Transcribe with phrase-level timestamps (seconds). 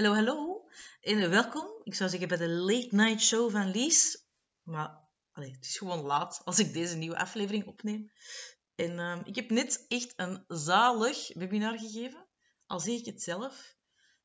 [0.00, 0.68] Hallo, hallo
[1.00, 1.80] en welkom.
[1.82, 4.24] Ik zou zeggen bij de Late Night Show van Lies.
[4.62, 8.12] Maar het is gewoon laat als ik deze nieuwe aflevering opneem.
[8.74, 12.26] En ehm, ik heb net echt een zalig webinar gegeven.
[12.66, 13.76] Al zeg ik het zelf.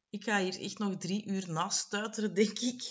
[0.10, 2.82] Ik ga hier echt nog drie uur naast stuiteren, denk ik.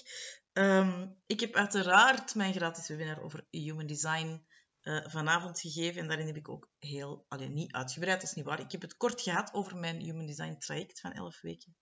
[0.53, 4.47] Ehm, ik heb uiteraard mijn gratis webinar over Human Design
[4.83, 6.01] uh, vanavond gegeven.
[6.01, 8.61] En daarin heb ik ook heel, alleen niet uitgebreid, dat is niet waar.
[8.61, 11.77] Ik heb het kort gehad over mijn Human Design traject van 11 weken.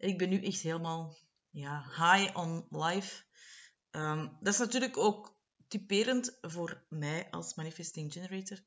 [0.00, 1.16] Ik ben nu echt helemaal
[1.50, 3.24] ja, high on life.
[3.90, 8.64] Um, dat is natuurlijk ook typerend voor mij als manifesting generator.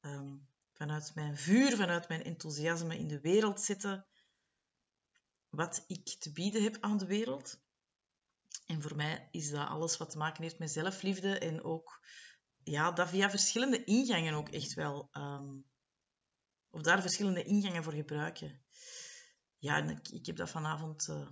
[0.00, 4.06] Um, vanuit mijn vuur, vanuit mijn enthousiasme in de wereld zetten.
[5.48, 7.60] Wat ik te bieden heb aan de wereld.
[8.66, 12.06] En voor mij is dat alles wat te maken heeft met zelfliefde en ook
[12.62, 15.08] ja, dat via verschillende ingangen ook echt wel.
[15.12, 15.64] Um,
[16.70, 18.62] of daar verschillende ingangen voor gebruiken.
[19.60, 21.28] Ja, ik, heb dat vanavond uh,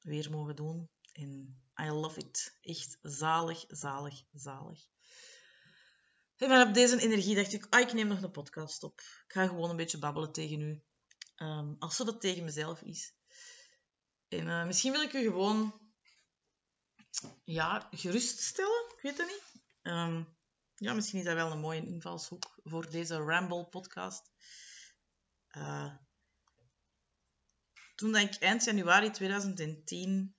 [0.00, 0.90] weer mogen doen.
[1.12, 2.58] En I love it.
[2.60, 4.80] Echt zalig, zalig, zalig.
[6.36, 9.00] En op deze energie dacht ik, ah, ik neem nog een podcast op.
[9.00, 10.82] Ik ga gewoon een beetje babbelen tegen u.
[11.36, 13.14] Um, als dat tegen mezelf is.
[14.28, 15.80] En uh, misschien wil ik u gewoon
[17.44, 18.92] ja, geruststellen.
[18.96, 19.62] Ik weet het niet.
[19.82, 20.36] Um,
[20.74, 24.30] ja, misschien is dat wel een mooie invalshoek voor deze Ramble-podcast.
[25.56, 25.94] Uh,
[27.98, 30.36] toen ik eind januari 2010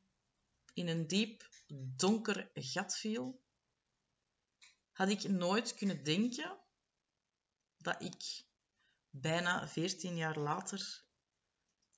[0.73, 1.49] in een diep
[1.95, 3.41] donker gat viel,
[4.91, 6.59] had ik nooit kunnen denken
[7.77, 8.45] dat ik
[9.09, 11.03] bijna 14 jaar later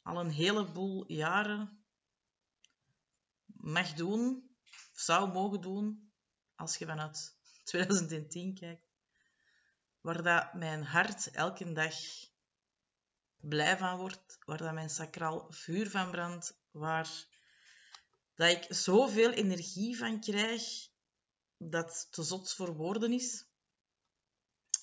[0.02, 1.84] al een heleboel jaren
[3.46, 4.56] mag doen,
[4.94, 6.12] zou mogen doen,
[6.56, 8.88] als je vanuit 2010 kijkt,
[10.00, 11.96] waar dat mijn hart elke dag
[13.42, 17.28] blij van wordt, waar dat mijn sacraal vuur van brandt, waar
[18.36, 20.90] dat ik zoveel energie van krijg
[21.58, 23.46] dat te zot voor woorden is.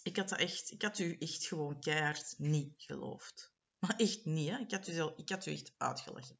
[0.02, 3.52] Ik had, dat echt, ik had u echt gewoon keihard niet geloofd.
[3.78, 4.58] Maar echt niet, hè?
[4.58, 6.38] Ik, had u ik had u echt uitgelachen.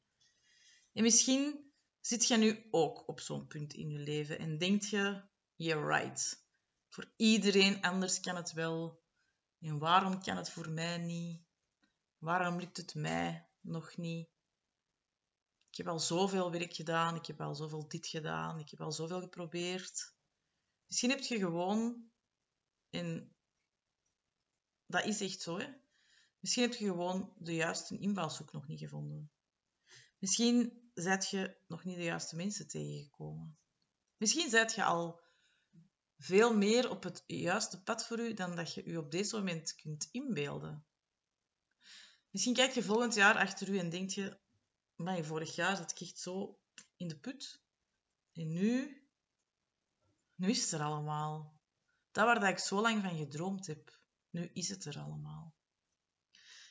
[0.93, 5.23] En misschien zit je nu ook op zo'n punt in je leven en denkt je,
[5.55, 6.43] you're right.
[6.89, 9.03] Voor iedereen anders kan het wel.
[9.59, 11.48] En waarom kan het voor mij niet?
[12.19, 14.29] Waarom lukt het mij nog niet?
[15.69, 18.91] Ik heb al zoveel werk gedaan, ik heb al zoveel dit gedaan, ik heb al
[18.91, 20.15] zoveel geprobeerd.
[20.85, 22.09] Misschien heb je gewoon,
[22.89, 23.35] en
[24.85, 25.67] dat is echt zo, hè?
[26.39, 29.31] Misschien heb je gewoon de juiste invalshoek nog niet gevonden.
[30.17, 33.59] Misschien zijt je nog niet de juiste mensen tegengekomen.
[34.17, 35.21] Misschien zijt je al
[36.17, 39.75] veel meer op het juiste pad voor u dan dat je u op deze moment
[39.75, 40.85] kunt inbeelden.
[42.29, 44.39] Misschien kijk je volgend jaar achter u en denk je,
[44.95, 46.59] maar vorig jaar zat ik echt zo
[46.97, 47.61] in de put.
[48.33, 49.03] En nu,
[50.35, 51.59] nu is het er allemaal.
[52.11, 55.53] Dat waar dat ik zo lang van gedroomd heb, nu is het er allemaal.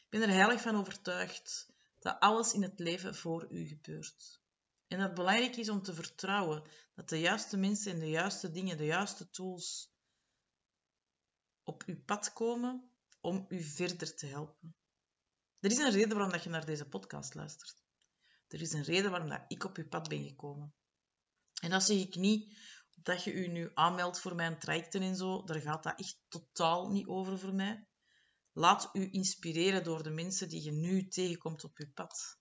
[0.04, 4.40] Ik ben er heilig van overtuigd dat alles in het leven voor u gebeurt.
[4.86, 6.62] En dat het belangrijk is om te vertrouwen
[6.94, 9.92] dat de juiste mensen en de juiste dingen, de juiste tools
[11.62, 14.77] op uw pad komen om u verder te helpen.
[15.60, 17.82] Er is een reden waarom dat je naar deze podcast luistert.
[18.48, 20.74] Er is een reden waarom dat ik op uw pad ben gekomen.
[21.60, 22.58] En dat zeg ik niet
[22.94, 25.44] dat je u nu aanmeldt voor mijn trajecten en zo.
[25.44, 27.86] Daar gaat dat echt totaal niet over voor mij.
[28.52, 32.38] Laat u inspireren door de mensen die je nu tegenkomt op uw pad.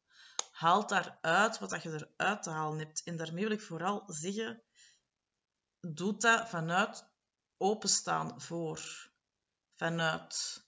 [0.52, 3.04] Haal daaruit wat je eruit te halen hebt.
[3.04, 4.64] En daarmee wil ik vooral zeggen,
[5.80, 7.10] doe dat vanuit
[7.58, 9.12] openstaan voor.
[9.76, 10.67] Vanuit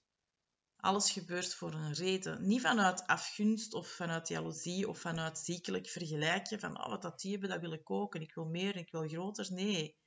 [0.79, 2.47] alles gebeurt voor een reden.
[2.47, 7.31] Niet vanuit afgunst of vanuit jaloezie of vanuit ziekelijk vergelijken van oh, wat dat die
[7.31, 9.53] hebben, dat wil ik ook en ik wil meer en ik wil groter.
[9.53, 9.97] Nee.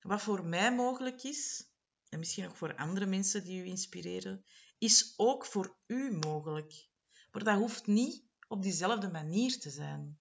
[0.00, 1.70] Wat voor mij mogelijk is,
[2.08, 4.44] en misschien ook voor andere mensen die u inspireren,
[4.78, 6.88] is ook voor u mogelijk.
[7.30, 10.18] Maar dat hoeft niet op diezelfde manier te zijn.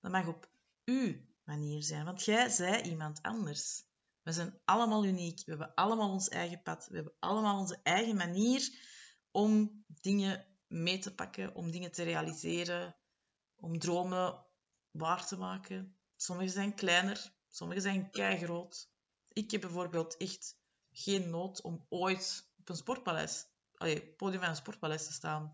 [0.00, 0.50] Dat mag op
[0.84, 1.14] uw
[1.44, 3.85] manier zijn, want jij zij iemand anders.
[4.26, 5.38] We zijn allemaal uniek.
[5.44, 6.86] We hebben allemaal ons eigen pad.
[6.88, 8.70] We hebben allemaal onze eigen manier
[9.30, 12.96] om dingen mee te pakken, om dingen te realiseren,
[13.56, 14.46] om dromen
[14.90, 15.96] waar te maken.
[16.16, 18.90] Sommige zijn kleiner, sommige zijn keigroot.
[19.28, 20.56] Ik heb bijvoorbeeld echt
[20.90, 25.52] geen nood om ooit op een sportpaleis, allee, podium van een sportpaleis te staan.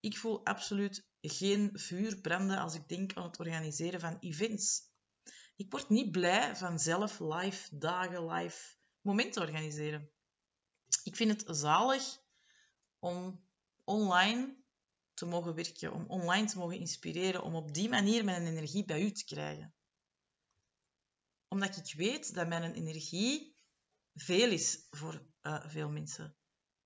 [0.00, 4.94] Ik voel absoluut geen vuur branden als ik denk aan het organiseren van events.
[5.56, 10.10] Ik word niet blij van zelf live dagen, live momenten organiseren.
[11.02, 12.18] Ik vind het zalig
[12.98, 13.46] om
[13.84, 14.56] online
[15.14, 19.02] te mogen werken, om online te mogen inspireren, om op die manier mijn energie bij
[19.02, 19.74] u te krijgen.
[21.48, 23.56] Omdat ik weet dat mijn energie
[24.14, 26.36] veel is voor uh, veel mensen.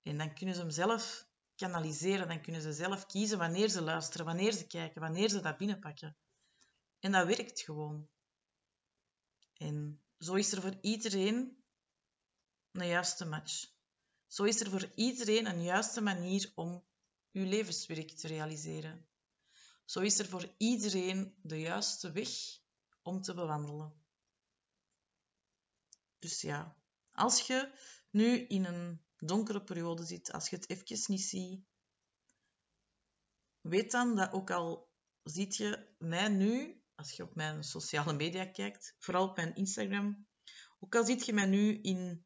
[0.01, 4.25] En dan kunnen ze hem zelf kanaliseren, dan kunnen ze zelf kiezen wanneer ze luisteren,
[4.25, 6.17] wanneer ze kijken, wanneer ze dat binnenpakken.
[6.99, 8.09] En dat werkt gewoon.
[9.61, 11.63] En zo is er voor iedereen
[12.71, 13.69] een juiste match.
[14.27, 16.83] Zo is er voor iedereen een juiste manier om
[17.31, 19.07] uw levenswerk te realiseren.
[19.85, 22.29] Zo is er voor iedereen de juiste weg
[23.01, 24.03] om te bewandelen.
[26.19, 26.75] Dus ja,
[27.11, 27.71] als je
[28.09, 31.65] nu in een donkere periode zit, als je het even niet ziet,
[33.61, 34.91] weet dan dat ook al
[35.23, 40.27] ziet je mij nu, als je op mijn sociale media kijkt, vooral op mijn Instagram,
[40.79, 42.25] ook al ziet je mij nu in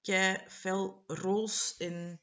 [0.00, 2.20] kei fel roos en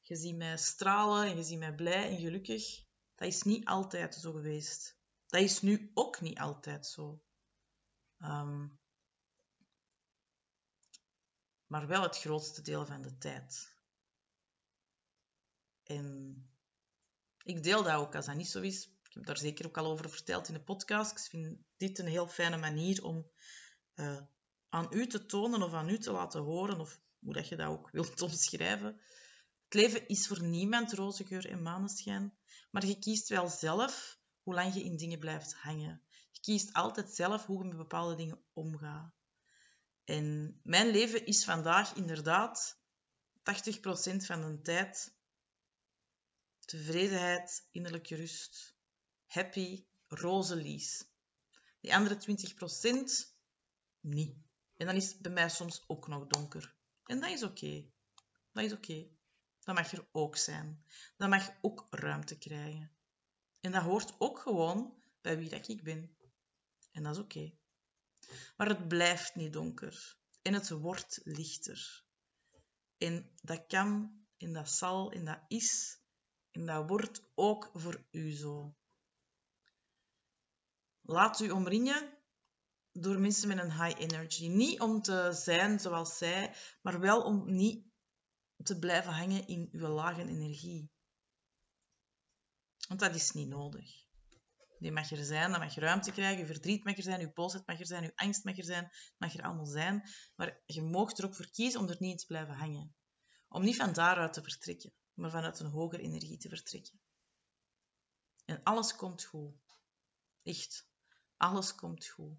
[0.00, 2.84] je ziet mij stralen en je ziet mij blij en gelukkig.
[3.14, 4.98] Dat is niet altijd zo geweest.
[5.26, 7.22] Dat is nu ook niet altijd zo.
[8.18, 8.66] Ehm,
[11.66, 13.74] maar wel het grootste deel van de tijd.
[15.82, 16.36] En
[17.42, 18.95] ik deel dat ook als dat niet zo is.
[19.16, 21.10] Heb daar zeker ook al over verteld in de podcast.
[21.10, 23.30] Ik vind dit een heel fijne manier om
[23.94, 24.20] uh,
[24.68, 27.68] aan u te tonen of aan u te laten horen, of hoe dat je dat
[27.68, 29.00] ook wilt omschrijven.
[29.64, 32.36] Het leven is voor niemand roze geur en maneschijn,
[32.70, 36.02] maar je kiest wel zelf hoe lang je in dingen blijft hangen.
[36.30, 39.14] Je kiest altijd zelf hoe je met bepaalde dingen omgaat.
[40.04, 42.80] En mijn leven is vandaag inderdaad
[43.38, 43.40] 80%
[44.16, 45.14] van de tijd
[46.60, 48.75] tevredenheid, innerlijke rust,
[49.26, 51.04] happy, roze lies.
[51.80, 53.36] Die andere 20%
[54.00, 54.36] niet.
[54.76, 56.74] En dan is het bij mij soms ook nog donker.
[57.04, 57.90] En dat is oké.
[58.52, 59.08] Dat is oké.
[59.60, 60.84] Dat mag er ook zijn.
[61.16, 62.90] Dat mag ook ruimte krijgen.
[63.60, 66.16] En dat hoort ook gewoon bij wie dat ik ben.
[66.92, 67.54] En dat is oké.
[68.56, 70.16] Maar het blijft niet donker.
[70.42, 72.04] En het wordt lichter.
[72.98, 76.00] En dat kan, en dat zal, en dat is,
[76.50, 78.76] en dat wordt ook voor u zo.
[81.08, 82.18] Laat u omringen
[82.92, 84.48] door mensen met een high energy.
[84.48, 87.84] Niet om te zijn zoals zij, maar wel om niet
[88.56, 90.90] te blijven hangen in uw lage energie.
[92.88, 94.04] Want dat is niet nodig.
[94.78, 96.38] Die mag er zijn, dat mag ruimte krijgen.
[96.38, 98.90] Je verdriet mag er zijn, je boosheid mag er zijn, je angst mag er zijn.
[99.18, 100.08] Mag er allemaal zijn.
[100.36, 102.96] Maar je mag er ook voor kiezen om er niet in te blijven hangen.
[103.48, 107.00] Om niet van daaruit te vertrekken, maar vanuit een hogere energie te vertrekken.
[108.44, 109.54] En alles komt goed.
[110.42, 110.88] Echt.
[111.36, 112.38] Alles komt goed.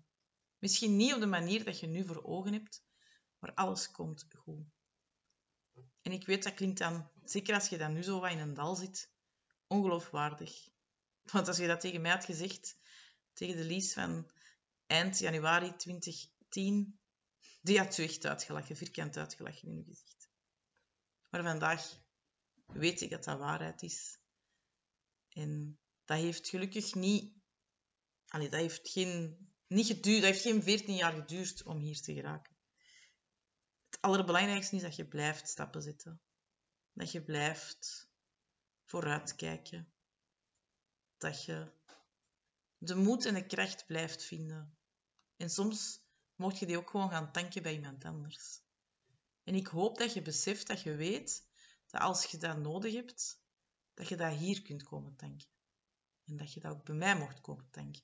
[0.58, 2.84] Misschien niet op de manier dat je nu voor ogen hebt,
[3.40, 4.66] maar alles komt goed.
[6.02, 8.54] En ik weet, dat klinkt dan, zeker als je dan nu zo wat in een
[8.54, 9.12] dal zit,
[9.68, 10.70] ongeloofwaardig.
[11.32, 12.78] Want als je dat tegen mij had gezegd,
[13.34, 14.32] tegen de Lies van
[14.86, 17.00] eind januari 2010,
[17.62, 20.30] die had je echt uitgelachen, vierkant uitgelachen in je gezicht.
[21.30, 22.00] Maar vandaag
[22.66, 24.20] weet ik dat dat waarheid is.
[25.30, 27.37] En dat heeft gelukkig niet...
[28.28, 32.14] Allee, dat heeft geen niet geduurd, dat heeft geen 14 jaar geduurd om hier te
[32.14, 32.56] geraken.
[33.90, 36.22] Het allerbelangrijkste is dat je blijft stappen zetten.
[36.94, 38.10] Dat je blijft
[38.84, 39.92] vooruitkijken.
[41.18, 41.72] Dat je
[42.78, 44.78] de moed en de kracht blijft vinden.
[45.38, 46.02] En soms
[46.36, 48.62] mocht je die ook gewoon gaan tanken bij iemand anders.
[49.44, 51.48] En ik hoop dat je beseft, dat je weet,
[51.88, 53.42] dat als je dat nodig hebt,
[53.94, 55.48] dat je dat hier kunt komen tanken.
[56.26, 58.04] En dat je dat ook bij mij mocht komen tanken.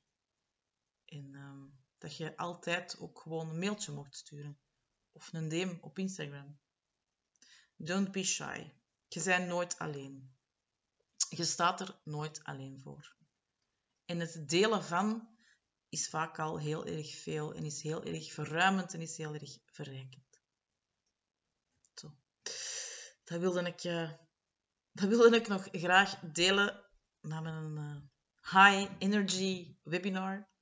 [1.14, 1.66] En ehm,
[1.98, 4.60] dat je altijd ook gewoon een mailtje mocht sturen.
[5.12, 6.60] Of een DM op Instagram.
[7.76, 8.72] Don't be shy.
[9.08, 10.36] Je bent nooit alleen.
[11.30, 13.16] Je staat er nooit alleen voor.
[14.06, 15.38] En het delen van
[15.90, 19.58] is vaak al heel erg veel en is heel erg verruimend en is heel erg
[19.66, 20.42] verrijkend.
[21.96, 22.16] Zo.
[23.24, 24.12] Dat wilde ik, uh,
[24.92, 26.86] dat wilde ik nog graag delen
[27.22, 28.02] na mijn uh,
[28.42, 30.53] high energy webinar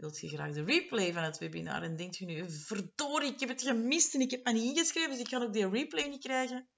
[0.00, 3.48] wilt je graag de replay van het webinar en denkt je nu, verdorie, ik heb
[3.48, 6.22] het gemist en ik heb me niet ingeschreven, dus ik kan ook die replay niet
[6.22, 6.68] krijgen.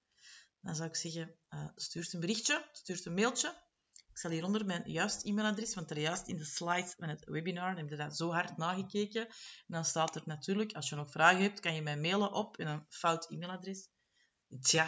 [0.61, 3.71] Dan zou ik zeggen, uh, stuurt een berichtje, stuurt een mailtje.
[4.11, 7.76] Ik zal hieronder mijn juist e-mailadres, want er juist in de slides van het webinar
[7.76, 9.26] heb je dat zo hard nagekeken.
[9.26, 9.35] En
[9.67, 12.85] dan staat er natuurlijk, als je nog vragen hebt, kan je mij mailen op een
[12.88, 13.88] fout e-mailadres.
[14.61, 14.85] Tja,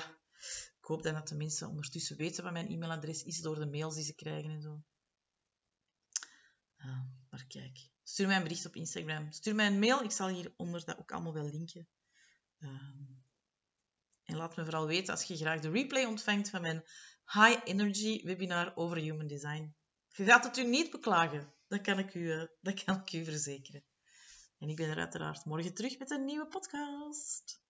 [0.79, 4.05] ik hoop dat de mensen ondertussen weten wat mijn e-mailadres is door de mails die
[4.05, 4.83] ze krijgen en zo.
[6.77, 7.01] Uh,
[7.31, 9.33] maar kijk, Stuur mij een bericht op Instagram.
[9.33, 10.03] Stuur mij een mail.
[10.03, 11.89] Ik zal hieronder dat ook allemaal wel linken.
[12.59, 13.03] Ehm,
[14.25, 16.85] en laat me vooral weten als je graag de replay ontvangt van mijn
[17.25, 19.77] high energy webinar over human design.
[20.09, 21.53] Je gaat het u niet beklagen.
[21.69, 23.85] Dat kan ik u, eh, dat kan ik u verzekeren.
[24.59, 27.64] En ik ben er uiteraard morgen terug met een nieuwe podcast.